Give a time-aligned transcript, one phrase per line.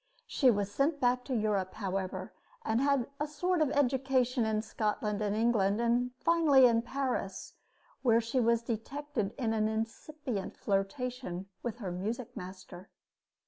[0.25, 2.33] She was sent back to Europe, however,
[2.65, 7.53] and had a sort of education in Scotland and England, and finally in Paris,
[8.01, 12.89] where she was detected in an incipient flirtation with her music master.